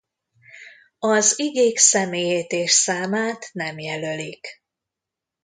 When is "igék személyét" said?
1.39-2.51